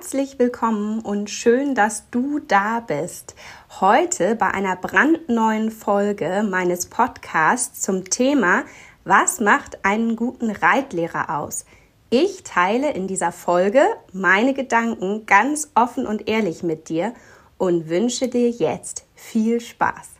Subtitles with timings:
[0.00, 3.34] Herzlich willkommen und schön, dass du da bist.
[3.82, 8.64] Heute bei einer brandneuen Folge meines Podcasts zum Thema
[9.04, 11.66] Was macht einen guten Reitlehrer aus?
[12.08, 17.12] Ich teile in dieser Folge meine Gedanken ganz offen und ehrlich mit dir
[17.58, 20.19] und wünsche dir jetzt viel Spaß.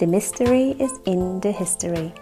[0.00, 2.12] The mystery is in the history.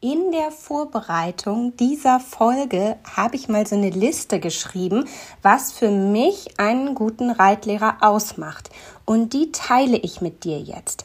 [0.00, 5.06] In der Vorbereitung dieser Folge habe ich mal so eine Liste geschrieben,
[5.42, 8.70] was für mich einen guten Reitlehrer ausmacht.
[9.04, 11.04] Und die teile ich mit dir jetzt.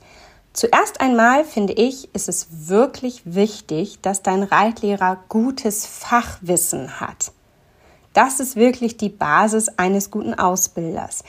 [0.54, 7.34] Zuerst einmal finde ich, ist es wirklich wichtig, dass dein Reitlehrer gutes Fachwissen hat.
[8.14, 11.24] Das ist wirklich die Basis eines guten Ausbilders.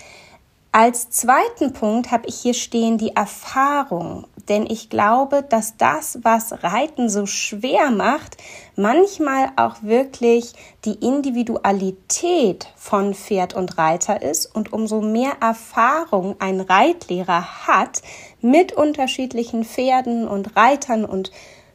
[0.72, 6.62] Als zweiten Punkt habe ich hier stehen die Erfahrung, denn ich glaube, dass das, was
[6.62, 8.36] Reiten so schwer macht,
[8.76, 10.52] manchmal auch wirklich
[10.84, 18.00] die Individualität von Pferd und Reiter ist und umso mehr Erfahrung ein Reitlehrer hat
[18.40, 21.32] mit unterschiedlichen Pferden und Reitern und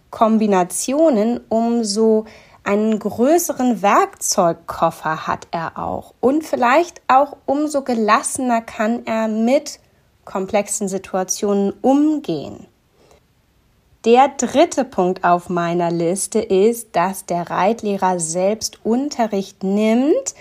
[0.09, 2.23] Kombinationen, umso
[2.65, 9.79] einen größeren Werkzeugkoffer hat er auch und vielleicht auch umso gelassener kann er mit
[10.25, 12.67] komplexen Situationen umgehen.
[14.05, 20.35] Der dritte Punkt auf meiner Liste ist, dass der Reitlehrer selbst Unterricht nimmt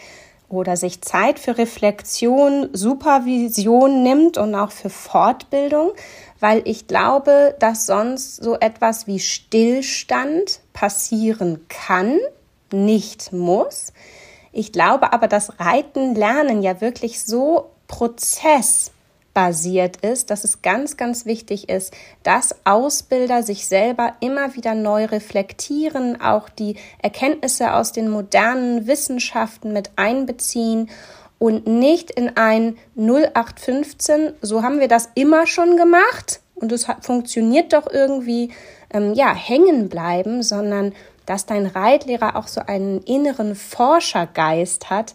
[0.49, 5.93] oder sich Zeit für Reflexion, Supervision nimmt und auch für Fortbildung,
[6.41, 12.19] weil ich glaube, dass sonst so etwas wie Stillstand passieren kann,
[12.73, 13.93] nicht muss.
[14.53, 17.71] Ich glaube aber, dass Reiten lernen ja wirklich so
[19.35, 25.05] prozessbasiert ist, dass es ganz, ganz wichtig ist, dass Ausbilder sich selber immer wieder neu
[25.07, 30.89] reflektieren, auch die Erkenntnisse aus den modernen Wissenschaften mit einbeziehen
[31.39, 37.73] und nicht in ein 0815, so haben wir das immer schon gemacht und es funktioniert
[37.73, 38.53] doch irgendwie,
[38.91, 40.93] ähm, ja, hängen bleiben, sondern
[41.27, 45.15] dass dein Reitlehrer auch so einen inneren Forschergeist hat,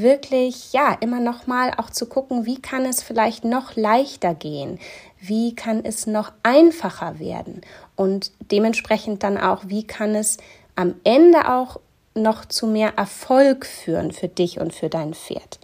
[0.00, 4.78] wirklich, ja, immer noch mal auch zu gucken, wie kann es vielleicht noch leichter gehen?
[5.20, 7.60] Wie kann es noch einfacher werden?
[7.96, 10.38] Und dementsprechend dann auch, wie kann es
[10.76, 11.80] am Ende auch
[12.14, 15.58] noch zu mehr Erfolg führen für dich und für dein Pferd.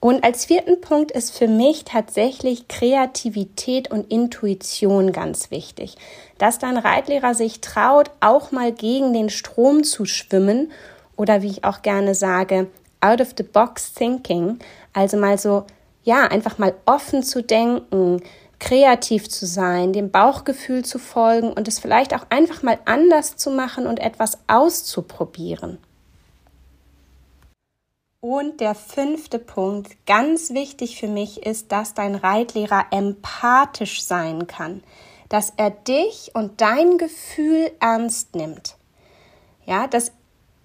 [0.00, 5.96] Und als vierten Punkt ist für mich tatsächlich Kreativität und Intuition ganz wichtig.
[6.38, 10.72] Dass dein Reitlehrer sich traut, auch mal gegen den Strom zu schwimmen
[11.16, 12.68] oder wie ich auch gerne sage,
[13.00, 14.58] out of the box thinking.
[14.92, 15.66] Also mal so,
[16.02, 18.22] ja, einfach mal offen zu denken,
[18.58, 23.50] kreativ zu sein, dem Bauchgefühl zu folgen und es vielleicht auch einfach mal anders zu
[23.50, 25.78] machen und etwas auszuprobieren.
[28.20, 34.82] Und der fünfte Punkt, ganz wichtig für mich, ist, dass dein Reitlehrer empathisch sein kann,
[35.30, 38.76] dass er dich und dein Gefühl ernst nimmt.
[39.64, 40.12] Ja, das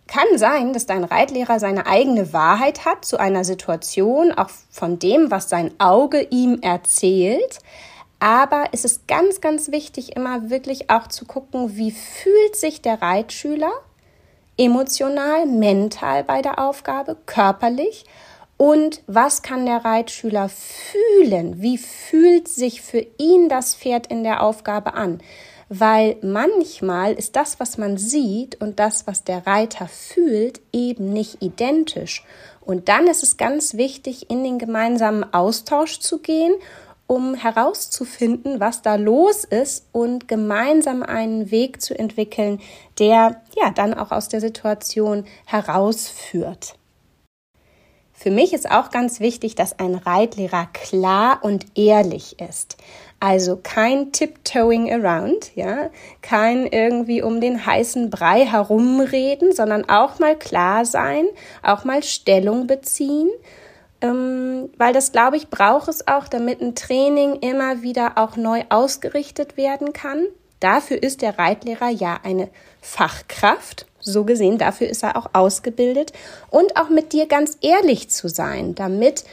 [0.08, 5.32] kann sein, dass dein Reitlehrer seine eigene Wahrheit hat zu einer Situation, auch von dem,
[5.32, 7.60] was sein Auge ihm erzählt.
[8.20, 13.02] Aber es ist ganz, ganz wichtig, immer wirklich auch zu gucken, wie fühlt sich der
[13.02, 13.72] Reitschüler
[14.58, 18.06] emotional, mental bei der Aufgabe, körperlich
[18.58, 21.62] und was kann der Reitschüler fühlen?
[21.62, 25.20] Wie fühlt sich für ihn das Pferd in der Aufgabe an?
[25.70, 31.42] Weil manchmal ist das, was man sieht und das, was der Reiter fühlt, eben nicht
[31.42, 32.24] identisch.
[32.62, 36.54] Und dann ist es ganz wichtig, in den gemeinsamen Austausch zu gehen
[37.08, 42.60] um herauszufinden, was da los ist und gemeinsam einen Weg zu entwickeln,
[42.98, 46.76] der ja dann auch aus der Situation herausführt.
[48.12, 52.78] Für mich ist auch ganz wichtig, dass ein Reitlehrer klar und ehrlich ist.
[53.26, 55.90] Also kein Tiptoeing around, ja,
[56.22, 61.26] kein irgendwie um den heißen Brei herumreden, sondern auch mal klar sein,
[61.64, 63.32] auch mal Stellung beziehen.
[64.02, 68.62] Ähm, weil das, glaube ich, braucht es auch, damit ein Training immer wieder auch neu
[68.70, 70.28] ausgerichtet werden kann.
[70.60, 72.50] Dafür ist der Reitlehrer ja eine
[72.80, 76.14] Fachkraft, so gesehen, dafür ist er auch ausgebildet.
[76.52, 79.24] Und auch mit dir ganz ehrlich zu sein, damit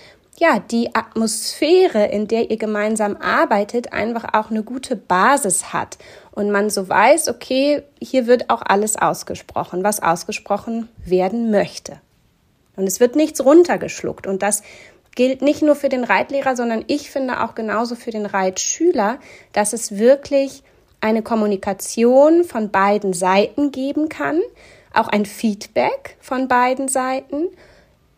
[0.42, 5.98] ja, die Atmosphäre, in der ihr gemeinsam arbeitet, einfach auch eine gute Basis hat
[6.32, 12.00] und man so weiß, okay, hier wird auch alles ausgesprochen, was ausgesprochen werden möchte.
[12.74, 14.64] Und es wird nichts runtergeschluckt und das
[15.14, 19.20] gilt nicht nur für den Reitlehrer, sondern ich finde auch genauso für den Reitschüler,
[19.52, 20.64] dass es wirklich
[21.00, 24.40] eine Kommunikation von beiden Seiten geben kann,
[24.92, 27.46] auch ein Feedback von beiden Seiten,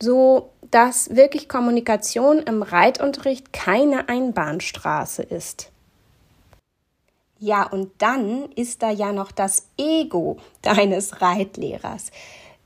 [0.00, 5.70] so dass wirklich Kommunikation im Reitunterricht keine Einbahnstraße ist.
[7.38, 12.10] Ja, und dann ist da ja noch das Ego deines Reitlehrers.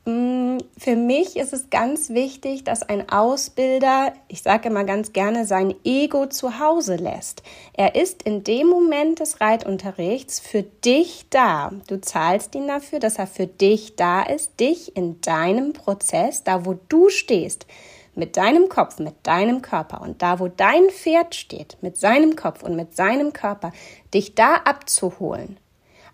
[0.06, 5.44] Mm, für mich ist es ganz wichtig, dass ein Ausbilder, ich sage immer ganz gerne,
[5.44, 7.42] sein Ego zu Hause lässt.
[7.74, 11.72] Er ist in dem Moment des Reitunterrichts für dich da.
[11.88, 16.64] Du zahlst ihn dafür, dass er für dich da ist, dich in deinem Prozess, da
[16.64, 17.66] wo du stehst,
[18.18, 22.62] mit deinem Kopf, mit deinem Körper und da, wo dein Pferd steht, mit seinem Kopf
[22.62, 23.72] und mit seinem Körper,
[24.12, 25.58] dich da abzuholen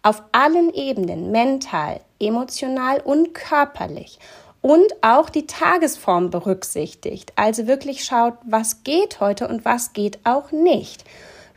[0.05, 4.19] auf allen Ebenen, mental, emotional und körperlich
[4.61, 7.33] und auch die Tagesform berücksichtigt.
[7.37, 11.05] Also wirklich schaut, was geht heute und was geht auch nicht.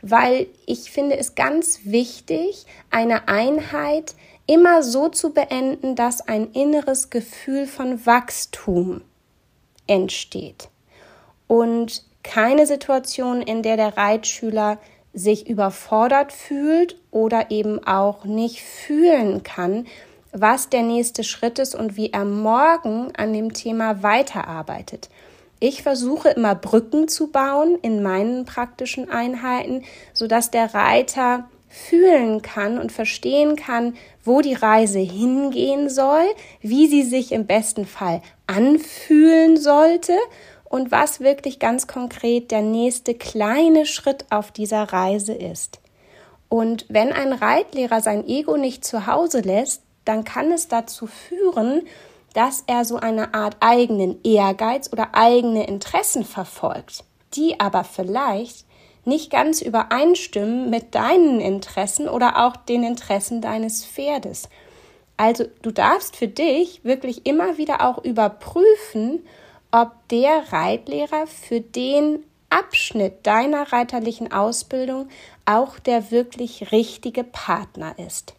[0.00, 4.14] Weil ich finde es ganz wichtig, eine Einheit
[4.46, 9.02] immer so zu beenden, dass ein inneres Gefühl von Wachstum
[9.88, 10.68] entsteht.
[11.48, 14.78] Und keine Situation, in der der Reitschüler
[15.12, 19.86] sich überfordert fühlt oder eben auch nicht fühlen kann,
[20.32, 25.08] was der nächste Schritt ist und wie er morgen an dem Thema weiterarbeitet.
[25.60, 29.82] Ich versuche immer Brücken zu bauen in meinen praktischen Einheiten,
[30.12, 33.94] sodass der Reiter fühlen kann und verstehen kann,
[34.24, 36.24] wo die Reise hingehen soll,
[36.60, 40.16] wie sie sich im besten Fall anfühlen sollte
[40.64, 45.80] und was wirklich ganz konkret der nächste kleine Schritt auf dieser Reise ist.
[46.48, 51.82] Und wenn ein Reitlehrer sein Ego nicht zu Hause lässt, dann kann es dazu führen,
[52.34, 57.04] dass er so eine Art eigenen Ehrgeiz oder eigene Interessen verfolgt,
[57.34, 58.67] die aber vielleicht
[59.08, 64.48] nicht ganz übereinstimmen mit deinen Interessen oder auch den Interessen deines Pferdes.
[65.16, 69.26] Also du darfst für dich wirklich immer wieder auch überprüfen,
[69.72, 75.08] ob der Reitlehrer für den Abschnitt deiner reiterlichen Ausbildung
[75.44, 78.37] auch der wirklich richtige Partner ist.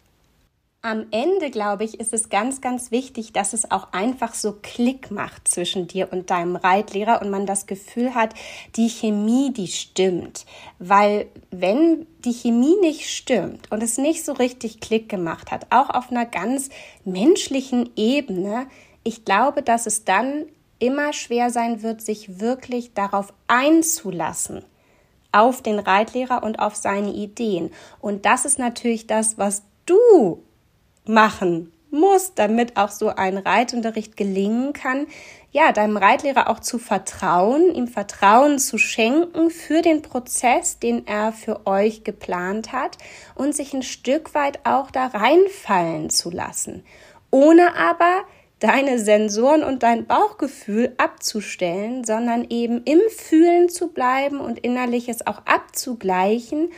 [0.82, 5.10] Am Ende, glaube ich, ist es ganz, ganz wichtig, dass es auch einfach so Klick
[5.10, 8.32] macht zwischen dir und deinem Reitlehrer und man das Gefühl hat,
[8.76, 10.46] die Chemie, die stimmt.
[10.78, 15.90] Weil wenn die Chemie nicht stimmt und es nicht so richtig Klick gemacht hat, auch
[15.90, 16.70] auf einer ganz
[17.04, 18.66] menschlichen Ebene,
[19.04, 20.46] ich glaube, dass es dann
[20.78, 24.64] immer schwer sein wird, sich wirklich darauf einzulassen,
[25.30, 27.70] auf den Reitlehrer und auf seine Ideen.
[28.00, 30.42] Und das ist natürlich das, was du
[31.04, 35.06] machen musst, damit auch so ein Reitunterricht gelingen kann,
[35.52, 41.32] ja, deinem Reitlehrer auch zu vertrauen, ihm Vertrauen zu schenken für den Prozess, den er
[41.32, 42.98] für euch geplant hat
[43.34, 46.84] und sich ein Stück weit auch da reinfallen zu lassen,
[47.32, 48.22] ohne aber
[48.60, 55.42] deine Sensoren und dein Bauchgefühl abzustellen, sondern eben im Fühlen zu bleiben und innerliches auch
[55.46, 56.70] abzugleichen,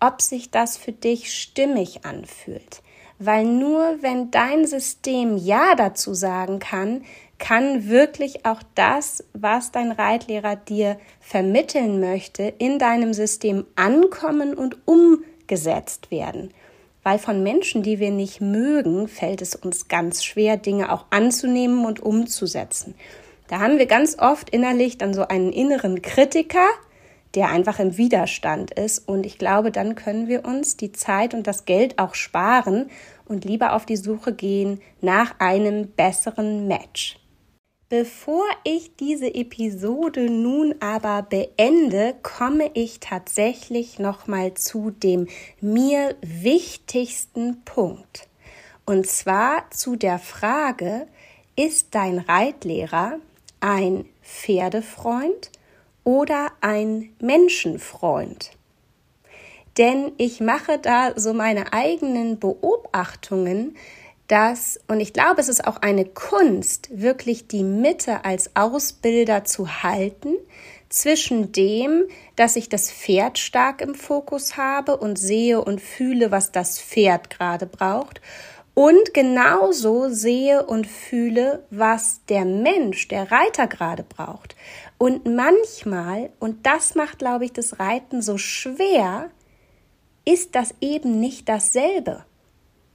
[0.00, 2.82] ob sich das für dich stimmig anfühlt.
[3.24, 7.04] Weil nur wenn dein System Ja dazu sagen kann,
[7.38, 14.76] kann wirklich auch das, was dein Reitlehrer dir vermitteln möchte, in deinem System ankommen und
[14.86, 16.50] umgesetzt werden
[17.04, 21.84] weil von Menschen, die wir nicht mögen, fällt es uns ganz schwer, Dinge auch anzunehmen
[21.84, 22.94] und umzusetzen.
[23.46, 26.66] Da haben wir ganz oft innerlich dann so einen inneren Kritiker,
[27.34, 29.06] der einfach im Widerstand ist.
[29.06, 32.86] Und ich glaube, dann können wir uns die Zeit und das Geld auch sparen
[33.26, 37.18] und lieber auf die Suche gehen nach einem besseren Match.
[37.88, 45.28] Bevor ich diese Episode nun aber beende, komme ich tatsächlich nochmal zu dem
[45.60, 48.28] mir wichtigsten Punkt.
[48.86, 51.06] Und zwar zu der Frage,
[51.56, 53.18] ist dein Reitlehrer
[53.60, 55.50] ein Pferdefreund
[56.02, 58.50] oder ein Menschenfreund?
[59.78, 63.76] Denn ich mache da so meine eigenen Beobachtungen,
[64.28, 69.82] dass, und ich glaube, es ist auch eine Kunst, wirklich die Mitte als Ausbilder zu
[69.82, 70.34] halten
[70.88, 72.04] zwischen dem,
[72.36, 77.30] dass ich das Pferd stark im Fokus habe und sehe und fühle, was das Pferd
[77.30, 78.20] gerade braucht
[78.74, 84.56] und genauso sehe und fühle, was der Mensch, der Reiter gerade braucht.
[84.98, 89.30] Und manchmal, und das macht, glaube ich, das Reiten so schwer,
[90.24, 92.24] ist das eben nicht dasselbe.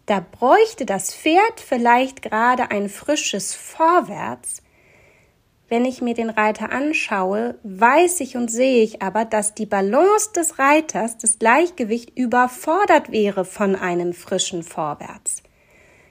[0.06, 4.64] Da bräuchte das Pferd vielleicht gerade ein frisches Vorwärts.
[5.68, 10.32] Wenn ich mir den Reiter anschaue, weiß ich und sehe ich aber, dass die Balance
[10.34, 15.44] des Reiters, das Gleichgewicht überfordert wäre von einem frischen Vorwärts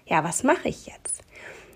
[0.08, 1.22] ja, was mache ich jetzt?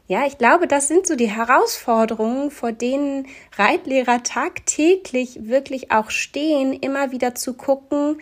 [0.08, 6.72] Ja, ich glaube, das sind so die Herausforderungen, vor denen Reitlehrer tagtäglich wirklich auch stehen,
[6.72, 8.18] immer wieder zu gucken,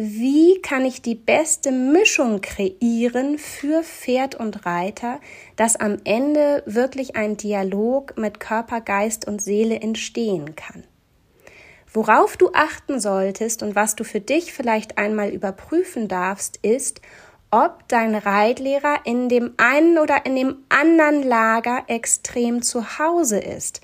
[0.00, 5.18] wie kann ich die beste Mischung kreieren für Pferd und Reiter,
[5.56, 10.84] dass am Ende wirklich ein Dialog mit Körper, Geist und Seele entstehen kann.
[11.92, 17.00] Worauf du achten solltest und was du für dich vielleicht einmal überprüfen darfst, ist,
[17.50, 23.80] ob dein Reitlehrer in dem einen oder in dem anderen Lager extrem zu Hause ist.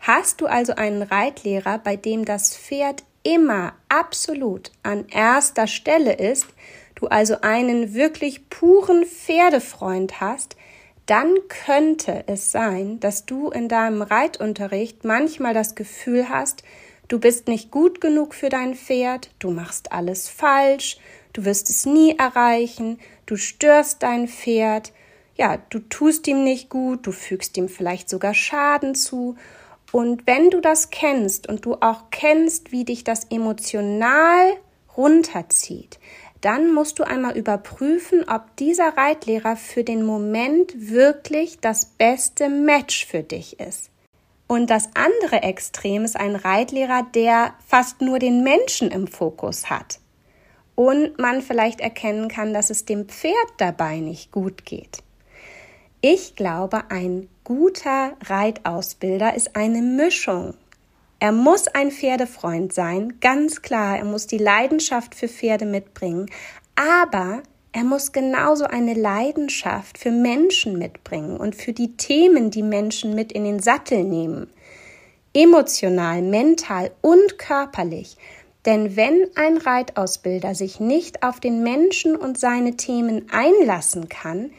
[0.00, 6.46] Hast du also einen Reitlehrer, bei dem das Pferd immer absolut an erster Stelle ist,
[6.94, 10.56] du also einen wirklich puren Pferdefreund hast,
[11.06, 16.62] dann könnte es sein, dass du in deinem Reitunterricht manchmal das Gefühl hast,
[17.08, 20.98] du bist nicht gut genug für dein Pferd, du machst alles falsch,
[21.32, 24.92] du wirst es nie erreichen, du störst dein Pferd,
[25.34, 29.36] ja, du tust ihm nicht gut, du fügst ihm vielleicht sogar Schaden zu.
[29.92, 34.54] Und wenn du das kennst und du auch kennst, wie dich das emotional
[34.96, 35.98] runterzieht,
[36.40, 43.06] dann musst du einmal überprüfen, ob dieser Reitlehrer für den Moment wirklich das beste Match
[43.06, 43.90] für dich ist.
[44.46, 49.98] Und das andere Extrem ist ein Reitlehrer, der fast nur den Menschen im Fokus hat
[50.76, 55.02] und man vielleicht erkennen kann, dass es dem Pferd dabei nicht gut geht.
[56.02, 60.54] Ich glaube, ein guter Reitausbilder ist eine Mischung.
[61.18, 66.30] Er muss ein Pferdefreund sein, ganz klar, er muss die Leidenschaft für Pferde mitbringen,
[66.74, 73.14] aber er muss genauso eine Leidenschaft für Menschen mitbringen und für die Themen, die Menschen
[73.14, 74.50] mit in den Sattel nehmen.
[75.32, 78.18] Emotional, mental und körperlich.
[78.66, 84.50] Denn wenn ein Reitausbilder sich nicht auf den Menschen und seine Themen einlassen kann,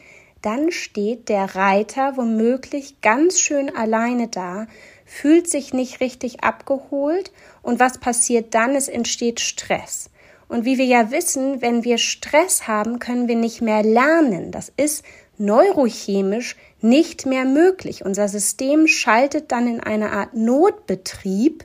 [0.42, 4.66] dann steht der Reiter womöglich ganz schön alleine da,
[5.04, 8.74] fühlt sich nicht richtig abgeholt und was passiert dann?
[8.74, 10.10] Es entsteht Stress.
[10.48, 14.50] Und wie wir ja wissen, wenn wir Stress haben, können wir nicht mehr lernen.
[14.50, 15.04] Das ist
[15.36, 18.04] neurochemisch nicht mehr möglich.
[18.04, 21.64] Unser System schaltet dann in eine Art Notbetrieb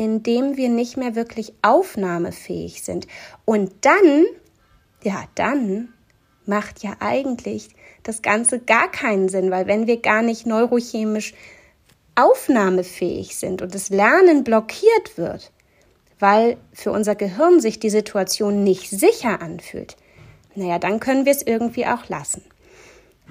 [0.00, 3.06] in dem wir nicht mehr wirklich aufnahmefähig sind.
[3.44, 4.24] Und dann,
[5.02, 5.92] ja, dann
[6.46, 7.68] macht ja eigentlich
[8.10, 11.32] das Ganze gar keinen Sinn, weil wenn wir gar nicht neurochemisch
[12.16, 15.52] aufnahmefähig sind und das Lernen blockiert wird,
[16.18, 19.96] weil für unser Gehirn sich die Situation nicht sicher anfühlt,
[20.56, 22.42] naja, dann können wir es irgendwie auch lassen.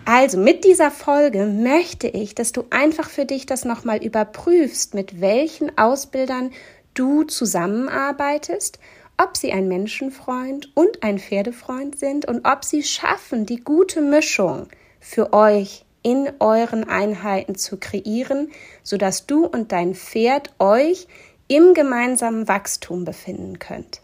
[0.05, 5.19] Also mit dieser Folge möchte ich, dass du einfach für dich das nochmal überprüfst, mit
[5.19, 6.51] welchen Ausbildern
[6.93, 8.79] du zusammenarbeitest,
[9.19, 14.67] ob sie ein Menschenfreund und ein Pferdefreund sind und ob sie schaffen, die gute Mischung
[14.99, 18.49] für euch in euren Einheiten zu kreieren,
[18.81, 21.07] sodass du und dein Pferd euch
[21.49, 24.01] im gemeinsamen Wachstum befinden könnt.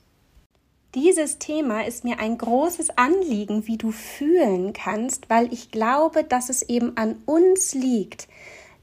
[0.95, 6.50] Dieses Thema ist mir ein großes Anliegen, wie du fühlen kannst, weil ich glaube, dass
[6.50, 8.27] es eben an uns liegt,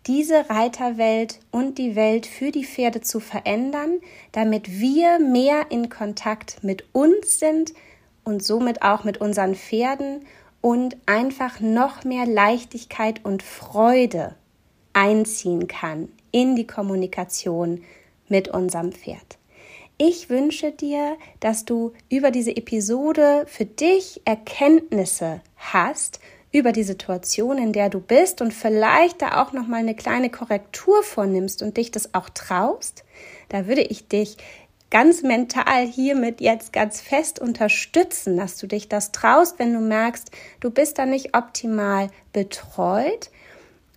[0.06, 4.00] diese Reiterwelt und die Welt für die Pferde zu verändern,
[4.32, 7.73] damit wir mehr in Kontakt mit uns sind
[8.25, 10.25] und somit auch mit unseren Pferden
[10.61, 14.35] und einfach noch mehr Leichtigkeit und Freude
[14.92, 17.82] einziehen kann in die Kommunikation
[18.28, 19.38] mit unserem Pferd.
[19.99, 26.18] Ich wünsche dir, dass du über diese Episode für dich Erkenntnisse hast
[26.52, 30.30] über die Situation, in der du bist und vielleicht da auch noch mal eine kleine
[30.30, 33.04] Korrektur vornimmst und dich das auch traust.
[33.49, 34.37] Da würde ich dich
[34.90, 40.30] ganz mental hiermit jetzt ganz fest unterstützen, dass du dich das traust, wenn du merkst,
[40.61, 43.30] du bist da nicht optimal betreut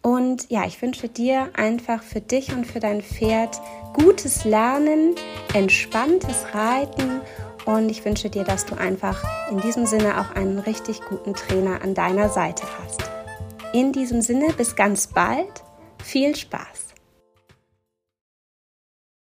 [0.06, 3.60] und ja, ich wünsche dir einfach für dich und für dein Pferd
[3.94, 5.16] gutes Lernen,
[5.56, 7.22] entspanntes Reiten
[7.66, 11.82] und ich wünsche dir, dass du einfach in diesem Sinne auch einen richtig guten Trainer
[11.82, 13.04] an deiner Seite hast.
[13.74, 15.64] In diesem Sinne, bis ganz bald.
[16.04, 16.85] Viel Spaß!